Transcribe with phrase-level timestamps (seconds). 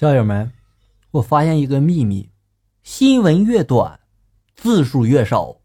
[0.00, 0.50] 校友们，
[1.10, 2.30] 我发现一个秘密：
[2.82, 4.00] 新闻越短，
[4.56, 5.56] 字数越少。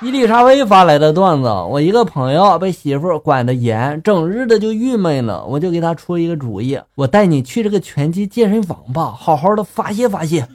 [0.00, 10.46] 伊丽莎薇发来的段子：我一个朋友被媳妇管得严，整日的就郁闷了，我就给他出一个主意：我带你去这个拳击健身房吧，好好的发泄发泄。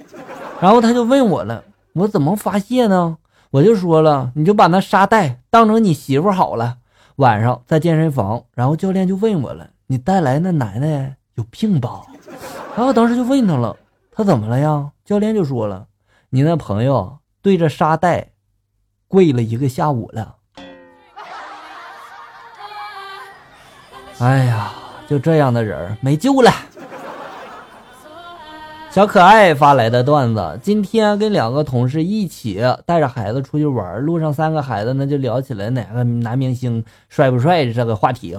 [0.61, 3.17] 然后他就问我了：我怎么发泄呢？
[3.51, 6.77] 我就说了：你就把那沙袋当成你媳妇好了。
[7.17, 12.03] 晚上在健身房，然后教练就问我了：你带来那男的有病吧？
[12.75, 13.75] 然后当时就问他了：
[14.11, 14.91] 他怎么了呀？
[15.05, 15.87] 教练就说了：
[16.29, 18.29] 你那朋友对着沙袋。
[19.09, 20.35] 跪了一个下午了，
[24.19, 24.69] 哎呀，
[25.07, 26.51] 就这样的人没救了。
[28.91, 38.37] 小可爱发来的段子：今天跟两个同事一起带着孩子出去玩，路上三个孩子呢就聊起来哪个男明星帅不帅这个话题。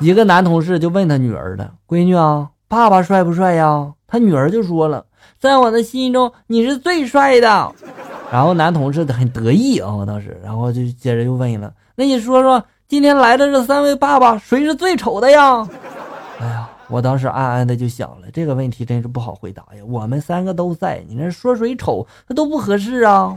[0.00, 5.04] 一个男同事就问他女儿了：“闺女啊，爸爸帅不帅呀？”他女儿就说了
[5.40, 7.72] ：“在我的心中，你是最帅的。
[8.30, 15.66] ”然后男同事很得意啊，当时，然后就接着又问了：“那你说说，今天来的这三位爸爸，谁是最丑的呀？”
[16.40, 19.82] 哎呀，我当时暗暗的就想了，这个问题真是不好回答呀。
[19.86, 23.36] 我们三个都在，你那说谁丑，那都不合适啊。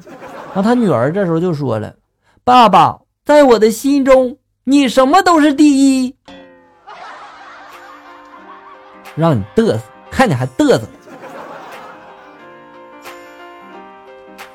[0.53, 1.95] 然后他女儿这时候就说了
[2.43, 6.15] ：“爸爸，在我的心中，你什么都是第一。”
[9.15, 10.81] 让你嘚瑟，看你还嘚瑟。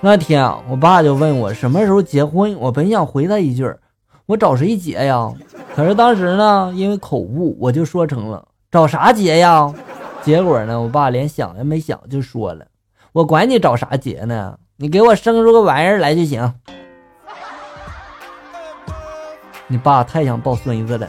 [0.01, 2.57] 那天啊，我爸就问我什么时候结婚。
[2.59, 3.71] 我本想回他一句
[4.27, 5.33] 我找谁结呀？”
[5.75, 9.73] 可是当时呢，因为口误，我就说成了“找啥结呀？”
[10.23, 12.67] 结果呢，我爸连想也没想就说了
[13.13, 14.59] ：“我管你找啥结呢？
[14.77, 16.55] 你给我生出个玩意儿来就行。”
[19.69, 21.09] 你爸太想抱孙子了。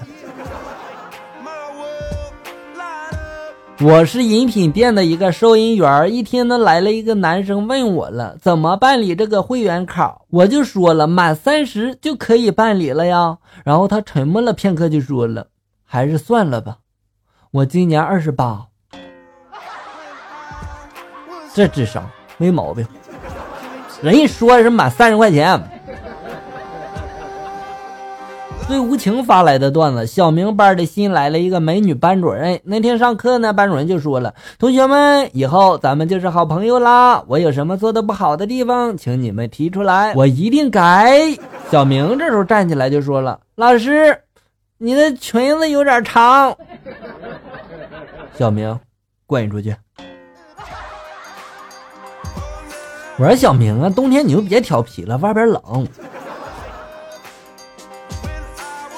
[3.79, 10.21] 我是饮品店的一个收银员，一天呢来了一个男生问我了，怎么办理这个会员卡？
[10.29, 13.37] 我就说了，满三十就可以办理了呀。
[13.63, 15.47] 然后他沉默了片刻，就说了，
[15.85, 16.77] 还是算了吧，
[17.51, 18.65] 我今年二十八，
[21.53, 22.83] 这智商没毛病。
[24.01, 25.76] 人家说是满三十块钱。
[28.65, 32.59] 最无情发来的段子：小明班的新来了一个美女班主任。
[32.63, 37.23] 那天上课呢，班主任就说了：“同学们，以后咱们就是好朋友啦。
[37.27, 41.37] 我有什么做的不好的地方，请你们提出来，我一定改。”
[41.71, 44.19] 小明这时候站起来就说了：“老师，
[44.77, 46.55] 你的裙子有点长。”
[48.37, 48.77] 小明，
[49.25, 49.75] 滚出去！
[53.17, 55.87] 我说小明啊，冬天你就别调皮了，外边冷。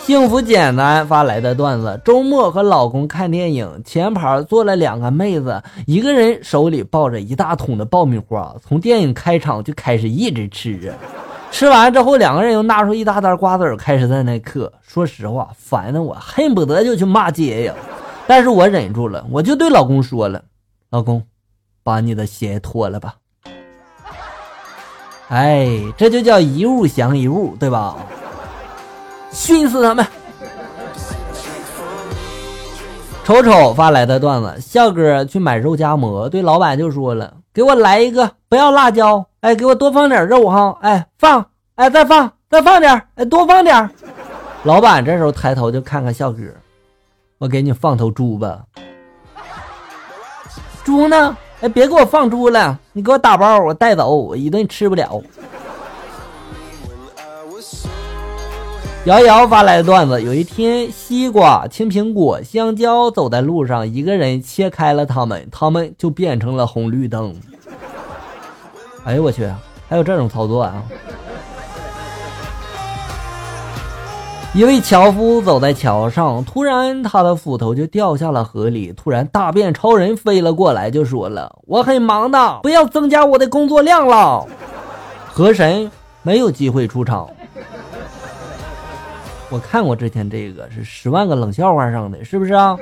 [0.09, 10.95] 幸福简单发来的段子：周末和老公看电影，前排坐了两个妹子，一个人手里抱着一大桶的爆米花，从电影开场就开始一直吃着。
[11.51, 14.73] 吃完之后，两个人又拿出一大袋瓜子开始在那嗑。
[14.81, 17.75] 说实话，烦的我恨不得就去骂街呀，
[18.25, 20.43] 但是我忍住了，我就对老公说了
[20.89, 21.21] ：“老公，
[21.83, 23.13] 把你的鞋脱了吧。”
[25.29, 27.95] 哎，这就叫一物降一物，对吧？
[29.31, 30.05] 熏死他们！
[33.23, 41.45] 瞅瞅发来的段子，笑哥去买肉夹馍，对老板就说了：“给我来一个，不要辣椒，哎，给我多放点肉哈，哎，放，
[41.75, 43.89] 哎，再放，再放点，哎，多放点。”
[44.63, 46.41] 老板这时候抬头就看看笑哥，
[47.37, 48.63] 我给你放头猪吧。
[50.83, 51.37] 猪呢？
[51.61, 55.21] 哎，别给我放猪了，你给我打包，我带走，我一顿吃不了。
[59.09, 67.33] 瑶瑶发来的段子：有一天，西瓜、青苹果、香蕉走在路上，一个人切开了它们，它们就变成了红绿灯。
[69.03, 69.51] 哎呦我去，
[69.87, 70.83] 还有这种操作啊！
[74.53, 78.93] 一位樵夫走在桥上，突然他的斧头就掉下了河里。
[78.95, 84.45] 突然，大便超人飞了过来，就说了：“我很忙的，不要增加我的工作量了。”
[85.33, 85.89] 河神
[86.21, 87.27] 没有机会出场。
[89.49, 92.77] 我看过之前这个是十万个冷笑话上的，是不是啊？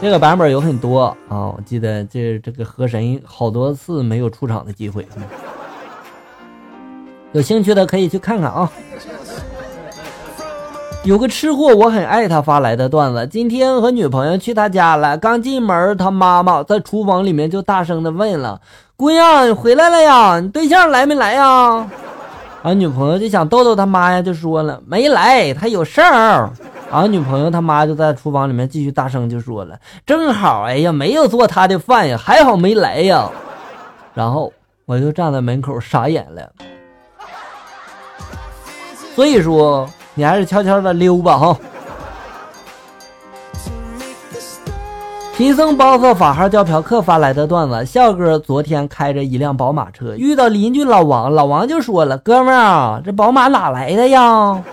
[0.00, 5.08] 这个版本有很多啊，我记得这这个河神好多次没有出场的机会，
[7.32, 8.70] 有兴趣的可以去看看啊。
[11.02, 13.26] 有个吃货，我很爱他发来的段子。
[13.28, 18.60] 今天和女朋友去他家了，刚进门，他妈妈在厨房里面就大声的问了
[18.96, 20.40] ：“姑娘，你回来了呀？
[20.40, 21.88] 你对象来没来呀？”
[22.66, 26.50] 俺女朋友就想逗逗他妈呀，就说了没来，他有事儿。
[26.90, 33.30] 俺女朋友他妈就在厨房里面继续大声就说了：“正好，哎呀，没有做他的饭呀，还好没来呀。”
[34.14, 34.52] 然后
[34.84, 36.50] 我就站在门口傻眼了。
[39.14, 41.56] 所以说，你还是悄悄的溜吧，哈。
[45.36, 54.64] 贫僧包子法号叫嫖客发来的段子：笑哥昨天开着一辆宝马车，遇到邻居老王，老王就说了：“哥们儿啊，这宝马哪来的呀？”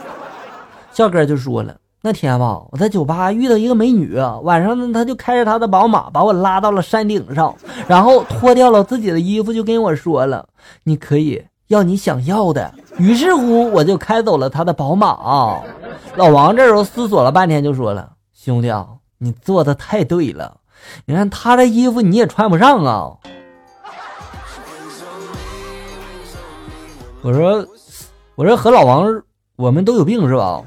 [0.94, 7.54] 笑哥就说了：“那天吧，我在酒吧遇到一个美女，晚上呢，她就开着她的宝马把我拉到了山顶上，
[7.86, 10.48] 然后脱掉了自己的衣服，就跟我说了
[10.86, 15.60] ：‘你可以要你想要的。’于是乎，我就开走了他的宝马。
[16.15, 18.88] 老王这时候思索了半天，就说了：‘兄弟啊。’”
[19.23, 20.57] 你做的太对了，
[21.05, 23.13] 你看他的衣服你也穿不上啊！
[27.21, 27.65] 我说，
[28.35, 29.23] 我说和老王，
[29.55, 30.61] 我们都有病是吧？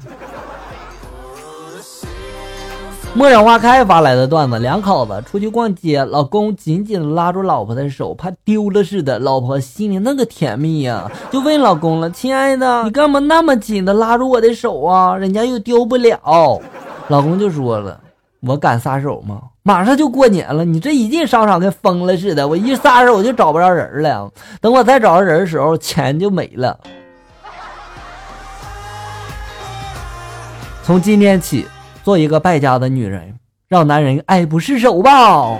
[3.13, 9.19] 陌上花开发来的段子：两口子出去逛街，老公紧紧拉住老婆的手，怕丢了似的。
[9.19, 15.15] 老婆心里那个甜蜜呀，就问老公了：“亲爱的，你干嘛那么紧的拉住我的手啊？
[15.15, 16.59] 人家又丢不了。”
[17.07, 18.01] 老公就说了。
[18.47, 19.41] 我敢撒手吗？
[19.63, 24.31] 马上就过年了，你这一进商场跟疯了似的，我一撒手我就找不着人了。
[24.61, 26.79] 等我再找着人的时候，钱就没了。
[30.83, 31.67] 从今天起，
[32.03, 35.59] 做一个败家的女人，让男人爱不释手吧。